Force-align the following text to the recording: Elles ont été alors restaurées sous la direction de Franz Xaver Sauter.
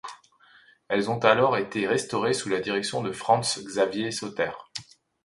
Elles 0.87 1.11
ont 1.11 1.17
été 1.17 1.27
alors 1.27 1.53
restaurées 1.53 2.33
sous 2.33 2.49
la 2.49 2.59
direction 2.59 3.03
de 3.03 3.11
Franz 3.11 3.61
Xaver 3.61 4.09
Sauter. 4.09 4.49